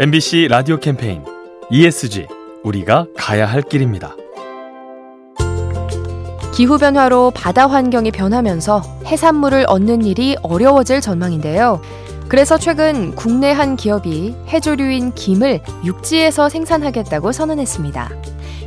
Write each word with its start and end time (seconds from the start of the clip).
MBC 0.00 0.48
라디오 0.48 0.80
캠페인 0.80 1.22
ESG 1.70 2.26
우리가 2.64 3.06
가야 3.16 3.46
할 3.46 3.62
길입니다. 3.62 4.16
기후변화로 6.52 7.30
바다 7.30 7.68
환경이 7.68 8.10
변하면서 8.10 8.82
해산물을 9.06 9.66
얻는 9.68 10.04
일이 10.04 10.34
어려워질 10.42 11.00
전망인데요. 11.00 11.80
그래서 12.26 12.58
최근 12.58 13.14
국내 13.14 13.52
한 13.52 13.76
기업이 13.76 14.34
해조류인 14.48 15.14
김을 15.14 15.60
육지에서 15.84 16.48
생산하겠다고 16.48 17.30
선언했습니다. 17.30 18.10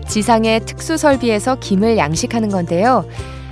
지상의 0.07 0.61
특수 0.61 0.95
설비에서 0.95 1.57
김을 1.59 1.97
양식하는 1.97 2.47
건데요. 2.47 3.05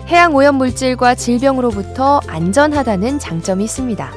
해양 0.07 0.33
오염 0.33 0.55
물질과 0.55 1.15
질병으로부터 1.15 2.21
안전하다는 2.25 3.19
장점이 3.19 3.65
있습니다. 3.65 4.13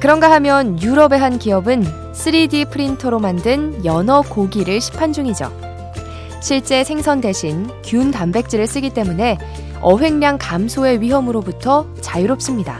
그런가 0.00 0.32
하면 0.32 0.82
유럽의 0.82 1.20
한 1.20 1.38
기업은 1.38 2.03
3D 2.14 2.70
프린터로 2.70 3.18
만든 3.18 3.84
연어 3.84 4.22
고기를 4.22 4.80
시판 4.80 5.12
중이죠. 5.12 5.52
실제 6.40 6.84
생선 6.84 7.20
대신 7.20 7.68
균 7.84 8.10
단백질을 8.10 8.66
쓰기 8.66 8.90
때문에 8.90 9.38
어획량 9.80 10.38
감소의 10.38 11.00
위험으로부터 11.00 11.86
자유롭습니다. 12.00 12.78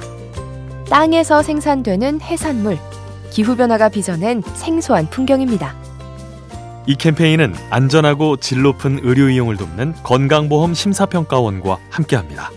땅에서 0.89 1.43
생산되는 1.43 2.21
해산물, 2.21 2.79
기후변화가 3.31 3.89
빚어낸 3.89 4.43
생소한 4.55 5.09
풍경입니다. 5.11 5.75
이 6.87 6.95
캠페인은 6.95 7.55
안전하고 7.71 8.37
질 8.37 8.63
높은 8.63 9.01
의료 9.03 9.29
이용을 9.29 9.57
돕는 9.57 9.95
건강보험 10.03 10.75
심사평가원과 10.75 11.79
함께합니다. 11.91 12.51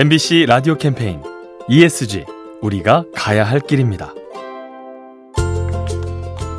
MBC 0.00 0.46
라디오 0.46 0.76
캠페인 0.76 1.20
ESG 1.68 2.24
우리가 2.60 3.02
가야 3.16 3.42
할 3.42 3.58
길입니다. 3.58 4.14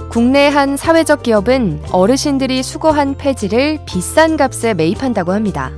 국내 0.09 0.49
한 0.49 0.75
사회적 0.75 1.23
기업은 1.23 1.83
어르신들이 1.93 2.61
수거한 2.63 3.15
폐지를 3.15 3.79
비싼 3.85 4.35
값에 4.35 4.73
매입한다고 4.73 5.31
합니다. 5.31 5.71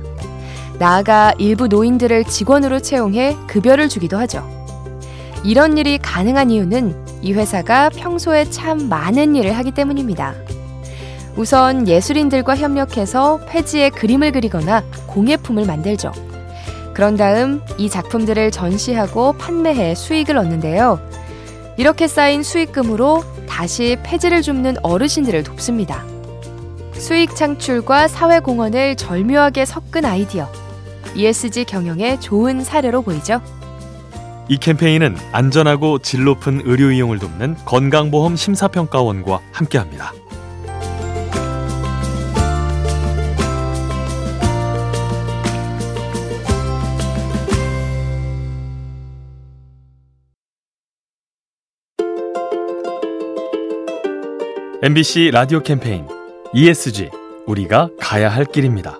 나아가 0.80 1.34
일부 1.38 1.68
노인들을 1.68 2.24
직원으로 2.24 2.80
채용해 2.80 3.36
급여를 3.46 3.88
주기도 3.88 4.18
하죠. 4.18 4.44
이런 5.44 5.78
일이 5.78 5.98
가능한 5.98 6.50
이유는 6.50 7.20
이 7.22 7.32
회사가 7.32 7.90
평소에 7.90 8.50
참 8.50 8.88
많은 8.88 9.36
일을 9.36 9.52
하기 9.52 9.70
때문입니다. 9.70 10.34
우선 11.36 11.86
예술인들과 11.86 12.56
협력해서 12.56 13.38
폐지에 13.46 13.90
그림을 13.90 14.32
그리거나 14.32 14.82
공예품을 15.06 15.64
만들죠. 15.64 16.31
그런 16.94 17.16
다음 17.16 17.62
이 17.78 17.88
작품들을 17.88 18.50
전시하고 18.50 19.34
판매해 19.34 19.94
수익을 19.94 20.36
얻는데요. 20.36 21.00
이렇게 21.76 22.06
쌓인 22.06 22.42
수익금으로 22.42 23.24
다시 23.48 23.96
폐지를 24.02 24.42
줍는 24.42 24.76
어르신들을 24.82 25.42
돕습니다. 25.42 26.04
수익 26.94 27.34
창출과 27.34 28.08
사회 28.08 28.40
공헌을 28.40 28.96
절묘하게 28.96 29.64
섞은 29.64 30.04
아이디어. 30.04 30.48
ESG 31.14 31.64
경영의 31.64 32.20
좋은 32.20 32.62
사례로 32.62 33.02
보이죠. 33.02 33.40
이 34.48 34.56
캠페인은 34.58 35.16
안전하고 35.32 35.98
질 36.00 36.24
높은 36.24 36.62
의료 36.64 36.90
이용을 36.90 37.18
돕는 37.18 37.56
건강보험 37.64 38.36
심사평가원과 38.36 39.40
함께합니다. 39.52 40.12
MBC 54.84 55.30
라디오 55.32 55.60
캠페인 55.60 56.08
ESG 56.52 57.08
우리가 57.46 57.90
가야 58.00 58.28
할 58.28 58.44
길입니다. 58.44 58.98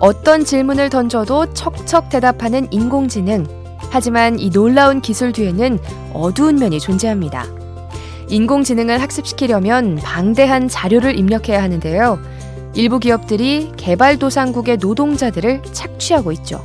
어떤 0.00 0.46
질문을 0.46 0.88
던져도 0.88 1.52
척척 1.52 2.08
대답하는 2.08 2.66
인공지능. 2.70 3.44
하지만 3.90 4.38
이 4.38 4.48
놀라운 4.48 5.02
기술 5.02 5.32
뒤에는 5.32 5.78
어두운 6.14 6.54
면이 6.54 6.80
존재합니다. 6.80 7.44
인공지능을 8.30 9.02
학습시키려면 9.02 9.96
방대한 9.96 10.66
자료를 10.66 11.18
입력해야 11.18 11.62
하는데요. 11.62 12.18
일부 12.76 12.98
기업들이 12.98 13.72
개발도상국의 13.76 14.78
노동자들을 14.78 15.64
착취하고 15.70 16.32
있죠. 16.32 16.64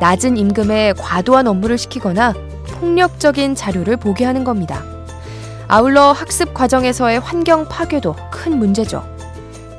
낮은 0.00 0.38
임금에 0.38 0.94
과도한 0.94 1.46
업무를 1.46 1.76
시키거나 1.76 2.32
폭력적인 2.80 3.54
자료를 3.54 3.98
보게 3.98 4.24
하는 4.24 4.44
겁니다. 4.44 4.97
아울러 5.70 6.12
학습 6.12 6.54
과정에서의 6.54 7.20
환경 7.20 7.68
파괴도 7.68 8.16
큰 8.30 8.58
문제죠. 8.58 9.04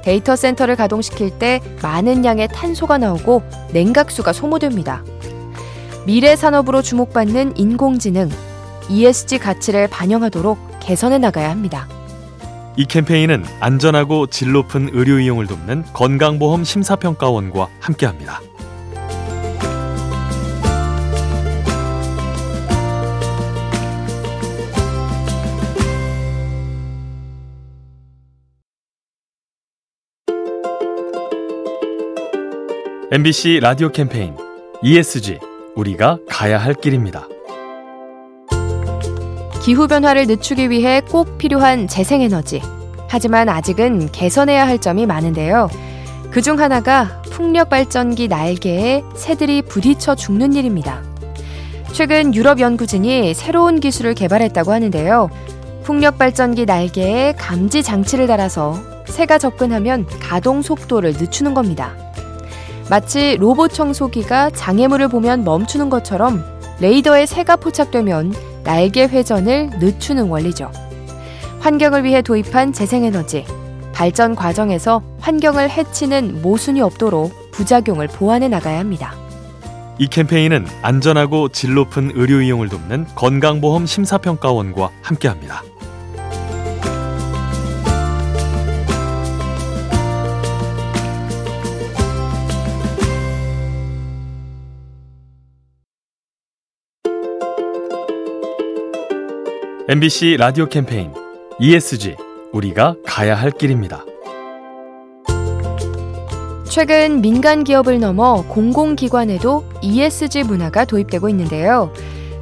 데이터 0.03 0.35
센터를 0.35 0.75
가동시킬 0.75 1.39
때 1.39 1.61
많은 1.81 2.23
양의 2.23 2.50
탄소가 2.50 3.00
나오고 3.00 3.41
냉각수가 3.73 4.31
소모됩니다. 4.31 5.03
미래 6.05 6.35
산업으로 6.35 6.83
주목받는 6.83 7.57
인공지능, 7.57 8.29
ESG 8.88 9.39
가치를 9.39 9.88
반영하도록 9.88 10.79
개선해 10.79 11.17
나가야 11.17 11.49
합니다. 11.49 11.88
이 12.78 12.85
캠페인은 12.85 13.44
안전하고 13.59 14.28
질 14.28 14.51
높은 14.51 14.89
의료 14.94 15.19
이용을 15.19 15.47
돕는 15.47 15.85
건강보험 15.94 16.63
심사평가원과 16.63 17.67
함께합니다. 17.79 18.41
MBC 33.12 33.59
라디오 33.62 33.90
캠페인 33.92 34.36
ESG 34.84 35.40
우리가 35.75 36.20
가야 36.30 36.59
할 36.59 36.75
길입니다. 36.75 37.28
기후 39.64 39.88
변화를 39.88 40.28
늦추기 40.28 40.70
위해 40.70 41.02
꼭 41.02 41.40
필요한 41.40 41.88
재생에너지. 41.88 42.62
하지만 43.08 43.50
아직은 43.50 44.12
개선해야 44.12 44.68
할 44.68 44.78
점이 44.80 45.08
많은데요. 45.08 45.70
그 46.30 46.44
중 46.44 46.59
하나가 46.59 47.24
풍력 47.31 47.70
발전기 47.70 48.28
날개에 48.28 49.02
새들이 49.16 49.64
부딪혀 49.64 50.14
죽는 50.14 50.53
일입니다. 50.53 51.02
최근 51.91 52.36
유럽 52.36 52.59
연구진이 52.59 53.34
새로운 53.34 53.80
기술을 53.80 54.14
개발했다고 54.14 54.72
하는데요. 54.72 55.31
풍력 55.84 56.20
발전기 56.20 56.66
날개에 56.66 57.34
감지 57.40 57.81
장치를 57.81 58.28
달아서 58.28 58.80
새가 59.08 59.40
접근하면 59.40 60.06
가동 60.20 60.62
속도를 60.62 61.14
늦추는 61.14 61.56
겁니다. 61.56 61.96
마치 62.89 63.38
로봇 63.38 63.73
청소기가 63.73 64.50
장애물을 64.50 65.09
보면 65.09 65.44
멈추는 65.44 65.89
것처럼 65.89 66.44
레이더에 66.79 67.27
새가 67.27 67.57
포착되면 67.57 68.33
날개 68.63 69.03
회전을 69.03 69.69
늦추는 69.79 70.27
원리죠. 70.27 70.72
환경을 71.59 72.03
위해 72.03 72.22
도입한 72.22 72.73
재생에너지, 72.73 73.45
발전 73.94 74.33
과정에서 74.33 75.03
환경을 75.19 75.69
해치는 75.69 76.41
모순이 76.41 76.81
없도록 76.81 77.51
부작용을 77.51 78.07
보완해 78.07 78.47
나가야 78.47 78.79
합니다. 78.79 79.13
이 79.99 80.07
캠페인은 80.07 80.66
안전하고 80.81 81.49
질 81.49 81.73
높은 81.73 82.11
의료 82.16 82.41
이용을 82.41 82.69
돕는 82.69 83.07
건강보험 83.16 83.85
심사평가원과 83.85 84.90
함께합니다. 85.02 85.64
MBC 99.91 100.38
라디오 100.38 100.68
캠페인 100.68 101.12
ESG 101.59 102.16
우리가 102.53 102.96
가야 103.08 103.34
할 103.34 103.50
길입니다. 103.50 104.06
최근 106.70 107.22
민간 107.22 107.64
기업을 107.64 108.00
넘어 108.00 108.44
공공기관에도 108.50 109.64
ESG 109.82 110.44
문화가 110.44 110.86
도입되고 110.86 111.28
있는데요. 111.30 111.91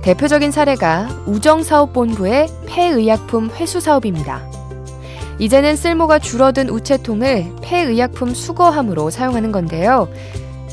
대표적인 0.02 0.52
사례가 0.52 1.24
우정사업본부의 1.26 2.50
폐의약품 2.66 3.50
회수 3.52 3.80
사업입니다. 3.80 4.46
이제는 5.40 5.78
쓸모가 5.78 6.20
줄어든 6.20 6.70
우체통을 6.70 7.46
폐의약품 7.62 8.34
수거함으로 8.34 9.10
사용하는 9.10 9.54
건데요. 9.54 10.10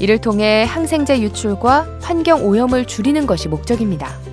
이를 0.00 0.18
통해 0.18 0.64
항생제 0.64 1.20
유출과 1.20 2.00
환경 2.02 2.44
오염을 2.44 2.86
줄이는 2.86 3.28
것이 3.28 3.46
목적입니다. 3.46 4.23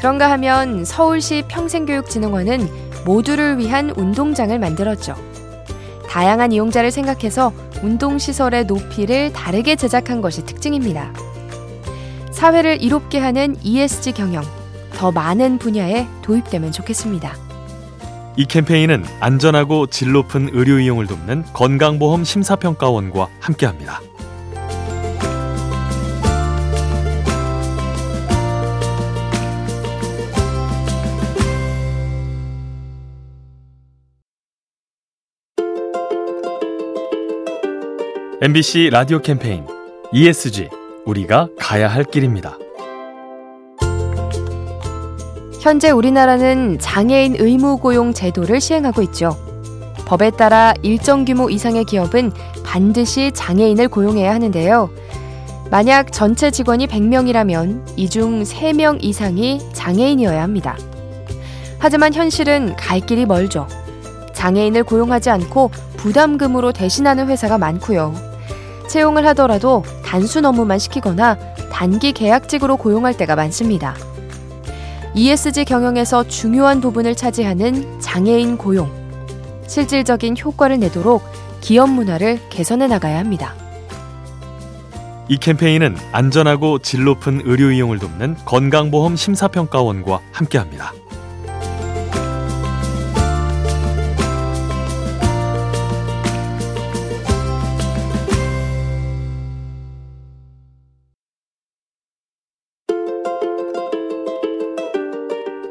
그런가 0.00 0.30
하면 0.30 0.86
서울시 0.86 1.44
평생교육진흥원은 1.46 3.04
모두를 3.04 3.58
위한 3.58 3.90
운동장을 3.90 4.58
만들었죠. 4.58 5.14
다양한 6.08 6.52
이용자를 6.52 6.90
생각해서 6.90 7.52
운동시설의 7.82 8.64
높이를 8.64 9.30
다르게 9.34 9.76
제작한 9.76 10.22
것이 10.22 10.46
특징입니다. 10.46 11.12
사회를 12.32 12.82
이롭게 12.82 13.18
하는 13.18 13.56
ESG 13.62 14.12
경영, 14.12 14.42
더 14.94 15.12
많은 15.12 15.58
분야에 15.58 16.06
도입되면 16.22 16.72
좋겠습니다. 16.72 17.36
이 18.36 18.46
캠페인은 18.46 19.04
안전하고 19.20 19.88
질 19.88 20.12
높은 20.12 20.48
의료 20.54 20.78
이용을 20.78 21.08
돕는 21.08 21.44
건강보험 21.52 22.24
심사평가원과 22.24 23.28
함께합니다. 23.38 24.00
MBC 38.42 38.88
라디오 38.90 39.20
캠페인 39.20 39.66
ESG 40.12 40.68
우리가 41.04 41.48
가야 41.58 41.88
할 41.88 42.04
길입니다. 42.04 42.56
현재 45.60 45.90
우리나라는 45.90 46.78
장애인 46.78 47.36
의무 47.38 47.76
고용 47.78 48.14
제도를 48.14 48.60
시행하고 48.60 49.02
있죠. 49.02 49.36
법에 50.06 50.30
따라 50.30 50.72
일정 50.82 51.24
규모 51.26 51.50
이상의 51.50 51.84
기업은 51.84 52.32
반드시 52.64 53.30
장애인을 53.34 53.88
고용해야 53.88 54.32
하는데요. 54.32 54.90
만약 55.70 56.10
전체 56.10 56.50
직원이 56.50 56.86
100명이라면 56.86 57.92
이 57.96 58.08
중 58.08 58.42
3명 58.42 59.04
이상이 59.04 59.60
장애인이어야 59.74 60.42
합니다. 60.42 60.76
하지만 61.78 62.14
현실은 62.14 62.74
갈 62.76 63.00
길이 63.00 63.26
멀죠. 63.26 63.68
장애인을 64.32 64.84
고용하지 64.84 65.28
않고 65.28 65.70
부담금으로 65.98 66.72
대신하는 66.72 67.28
회사가 67.28 67.58
많고요. 67.58 68.29
채용을 68.90 69.24
하더라도 69.28 69.84
단순 70.04 70.44
업무만 70.44 70.80
시키거나 70.80 71.38
단기 71.72 72.12
계약직으로 72.12 72.76
고용할 72.76 73.16
때가 73.16 73.36
많습니다. 73.36 73.94
ESG 75.14 75.64
경영에서 75.64 76.26
중요한 76.26 76.80
부분을 76.80 77.14
차지하는 77.14 78.00
장애인 78.00 78.58
고용. 78.58 78.90
실질적인 79.68 80.36
효과를 80.38 80.80
내도록 80.80 81.22
기업 81.60 81.88
문화를 81.90 82.40
개선해 82.50 82.88
나가야 82.88 83.18
합니다. 83.18 83.54
이 85.28 85.36
캠페인은 85.36 85.96
안전하고 86.10 86.80
질 86.80 87.04
높은 87.04 87.42
의료 87.44 87.70
이용을 87.70 88.00
돕는 88.00 88.38
건강보험 88.44 89.14
심사평가원과 89.14 90.18
함께합니다. 90.32 90.92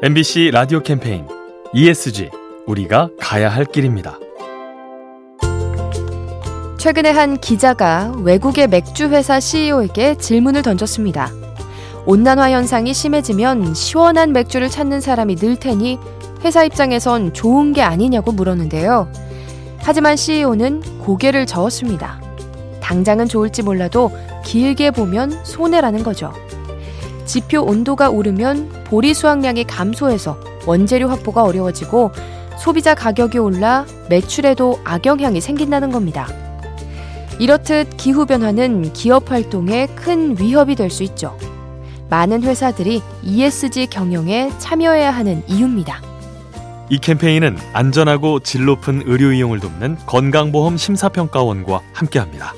MBC 0.02 0.50
라디오 0.50 0.82
캠페인 0.82 1.26
ESG 1.74 2.30
우리가 2.66 3.10
가야 3.20 3.50
할 3.50 3.66
길입니다. 3.66 4.18
최근에 6.78 7.10
한 7.10 7.36
기자가 7.38 8.14
외국의 8.22 8.68
맥주 8.68 9.10
회사 9.10 9.38
CEO에게 9.38 10.14
질문을 10.14 10.62
던졌습니다. 10.62 11.30
온난화 12.06 12.50
현상이 12.50 12.94
심해지면 12.94 13.74
시원한 13.74 14.32
맥주를 14.32 14.70
찾는 14.70 15.02
사람이 15.02 15.36
늘 15.36 15.56
테니 15.56 15.98
회사 16.46 16.64
입장에선 16.64 17.34
좋은 17.34 17.74
게 17.74 17.82
아니냐고 17.82 18.32
물었는데요. 18.32 19.12
하지만 19.80 20.16
CEO는 20.16 20.80
고개를 21.00 21.44
저었습니다. 21.44 22.22
당장은 22.80 23.28
좋을지 23.28 23.62
몰라도 23.62 24.10
길게 24.46 24.92
보면 24.92 25.44
손해라는 25.44 26.02
거죠. 26.02 26.32
지표 27.30 27.60
온도가 27.60 28.10
오르면 28.10 28.86
보리 28.86 29.14
수확량이 29.14 29.62
감소해서 29.62 30.36
원재료 30.66 31.08
확보가 31.08 31.44
어려워지고 31.44 32.10
소비자 32.58 32.96
가격이 32.96 33.38
올라 33.38 33.86
매출에도 34.08 34.80
악영향이 34.82 35.40
생긴다는 35.40 35.92
겁니다. 35.92 36.26
이렇듯 37.38 37.96
기후변화는 37.96 38.92
기업 38.94 39.30
활동에 39.30 39.86
큰 39.94 40.36
위협이 40.40 40.74
될 40.74 40.90
수 40.90 41.04
있죠. 41.04 41.38
많은 42.08 42.42
회사들이 42.42 43.00
ESG 43.22 43.86
경영에 43.86 44.50
참여해야 44.58 45.12
하는 45.12 45.44
이유입니다. 45.46 46.02
이 46.88 46.98
캠페인은 46.98 47.56
안전하고 47.72 48.40
질 48.40 48.64
높은 48.64 49.04
의료 49.06 49.30
이용을 49.32 49.60
돕는 49.60 49.98
건강보험 50.06 50.76
심사평가원과 50.76 51.80
함께합니다. 51.92 52.54